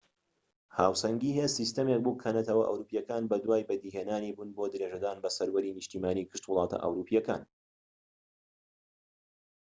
هاوسەنگی 0.77 1.35
هێز 1.37 1.51
سیستەمێک 1.59 1.99
بوو 2.03 2.19
کە 2.21 2.29
نەتەوە 2.37 2.63
ئەوروپیەکان 2.67 3.23
بەدوای 3.31 3.67
بەدی 3.69 3.93
هێنانی 3.97 4.35
بوون 4.37 4.49
بۆ 4.55 4.63
درێژەدان 4.73 5.17
بە 5.23 5.29
سەروەری 5.37 5.75
نیشتیمانی 5.77 6.27
گشت 6.29 6.43
وڵاتە 6.47 6.77
ئەوروپیەکان 6.83 7.41